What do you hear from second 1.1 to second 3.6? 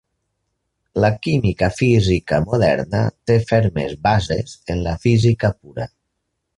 química física moderna té